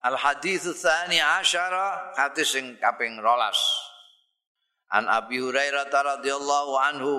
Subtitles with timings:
[0.00, 3.26] Al hadis tsani asyara hadis sing kaping 12.
[4.96, 7.14] An Abi Hurairah radhiyallahu anhu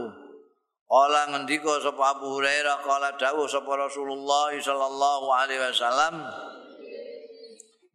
[0.91, 6.19] Kala ngendika sapa Abu Hurairah kala dawuh sapa Rasulullah sallallahu alaihi wasallam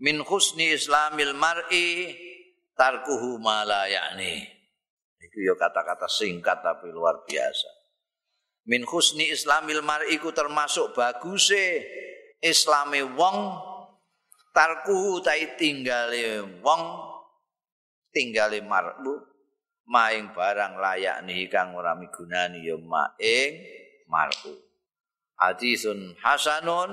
[0.01, 2.17] min husni islamil mar'i
[2.73, 4.49] tarkuhu ma la ya'ni.
[5.21, 7.69] Iku ya kata-kata singkat tapi luar biasa.
[8.65, 11.85] Min husni islamil mar'i ku termasuk baguse
[12.41, 13.61] islame wong
[14.57, 16.83] tarkuhu tai tinggale wong
[18.09, 19.21] tinggale mar'u
[19.85, 23.53] maing barang layak nih kang ora migunani ya maing
[24.09, 24.57] mar'u
[25.37, 26.89] hadisun hasanun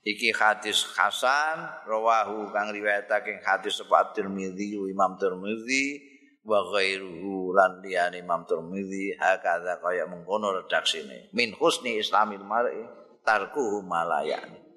[0.00, 6.00] iki hadis hasan rawahu kang riwayatake hadis sapa Tirmizi Imam Tirmizi
[6.40, 11.28] wa ghairuhu lan liyane Imam Tirmizi hakadha kaya mengkono redaksine.
[11.36, 12.80] Min husni islamil mar'i
[13.28, 14.70] tarkuhu malayani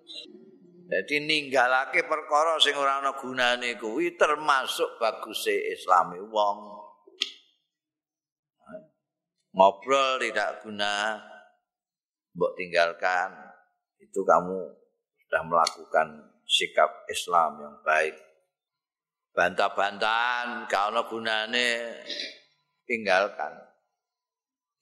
[0.84, 6.20] Jadi ninggalake perkara sing ora ana gunane kuwi termasuk baguse islami.
[6.20, 6.84] Wong.
[9.54, 11.22] ngobrol tidak guna
[12.34, 13.32] mbok tinggalkan.
[14.02, 14.60] Itu kamu
[15.26, 16.08] sudah melakukan
[16.44, 18.18] sikap Islam yang baik.
[19.34, 22.02] Bantah-bantahan kalau gunane
[22.90, 23.54] tinggalkan.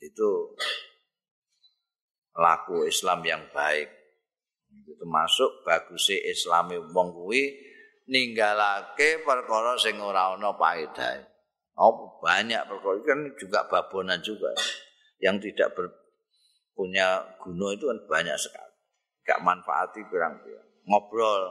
[0.01, 0.55] Itu
[2.33, 4.00] laku Islam yang baik
[4.71, 7.51] itu termasuk bagusnya Islami wong kuwi
[8.07, 11.31] ninggalake perkara sing ora ana paedahe
[11.79, 14.51] Oh, banyak perkara kan juga babonan juga.
[15.17, 15.85] Yang tidak ber,
[16.75, 18.75] punya guna itu kan banyak sekali.
[19.23, 20.67] Gak manfaati pirang-pirang.
[20.85, 21.41] Ngobrol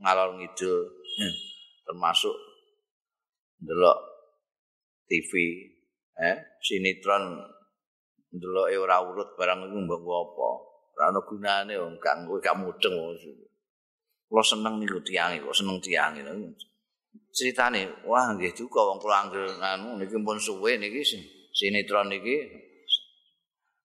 [0.00, 1.34] ngalor ngidul hmm.
[1.86, 2.32] termasuk
[3.60, 3.98] delok
[5.10, 5.58] TV,
[6.16, 7.44] eh sinetron
[8.30, 10.50] delok ora urut barang iku mbok apa.
[11.00, 12.92] Ora ana gunane wong gak gak mudeng.
[14.28, 16.12] Kulo seneng niku tiyang kok seneng tiyang
[17.32, 21.00] ceritane wah nggih juga wong kula anggere anu niki pun suwe niki
[21.56, 22.36] sinetron niki.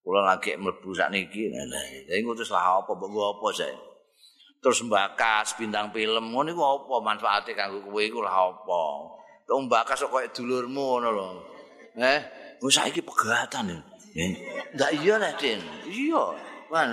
[0.03, 1.55] Kula lagi mlebu sak niki
[2.11, 3.79] iku terus lah apa mbok apa saya
[4.59, 8.83] terus mbakas bintang film ngono iku apa manfaate kanggo kowe iku lah apa?
[9.47, 11.27] Tok mbakas kok koyo dulurmu ngono lho.
[11.95, 12.19] Eh
[12.59, 13.79] wis saiki pegatan ya
[14.75, 16.23] ndak iya lah Den iya
[16.71, 16.89] kan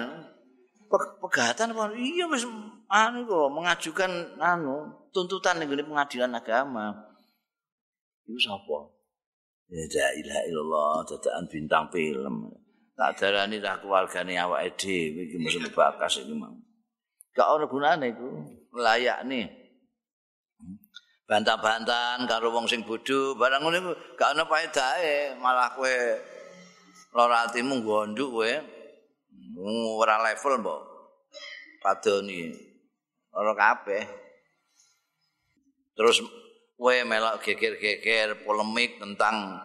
[1.20, 2.44] pegatan apa iya wis
[2.92, 6.92] anu kok mengajukan anu tuntutan ning pengadilan agama.
[8.28, 8.78] Iku sapa?
[9.72, 12.52] La ilaha illallah dadakan bintang film.
[12.92, 16.52] Tak darani dah keluargane awake dhewe iki mesti bakas iki mau.
[17.32, 18.28] Gak ono gunane iku.
[18.76, 19.48] Layak nih.
[21.24, 25.96] Bantah-bantahan karo wong sing bodho, barang iku gak ono paedahe, malah kowe
[27.16, 28.52] lara atimu gonduk kowe.
[29.58, 30.80] Ora level mbok.
[31.82, 32.52] Padoni.
[33.36, 34.04] Ora kabeh.
[35.92, 36.24] Terus
[36.76, 39.60] kowe melok geger-geger polemik tentang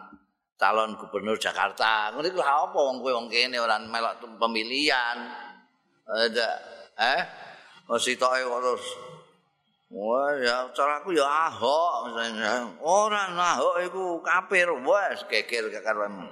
[0.60, 2.12] calon gubernur Jakarta.
[2.12, 5.16] Ngono iku apa wong kowe wong kene ora melok pemilihan.
[6.08, 6.48] Ada
[6.98, 7.22] eh
[7.88, 8.84] mesti terus
[9.88, 12.76] Wah ya cara aku ya Ahok misalnya.
[12.84, 16.28] Ora Ahok iku kafir wes geger kekaruan.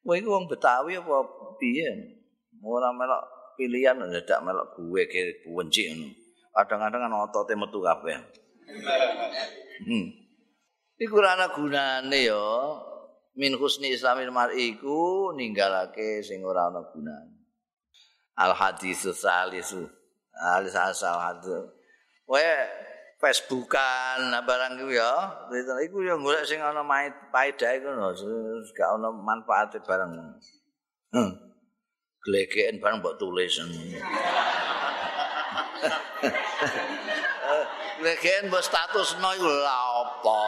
[0.00, 1.20] Kowe iku wong Betawi apa
[1.60, 2.19] piye?
[2.60, 6.08] Ora melok pilihan ndak melok gue ke benci ngono.
[6.50, 8.16] Kadang-kadang kan otote metu kabeh.
[9.86, 10.06] Hmm.
[11.00, 12.46] Iku ana gunane ya.
[13.38, 17.40] Min husni islamil mar'i iku ninggalake sing ora ana gunane.
[18.36, 19.88] Al hadis salisu.
[20.36, 21.64] Al sasal hadis.
[22.28, 22.50] Kowe
[23.20, 25.12] Facebookan barang iku ya,
[25.84, 26.80] iku ya golek sing ana
[27.28, 28.16] paedah iku lho,
[28.72, 30.08] gak ana manfaate barang.
[31.12, 31.30] Hmm.
[32.20, 33.56] Glegeken barang mbok tulis.
[38.04, 40.40] Legen mbok status no iku lha apa?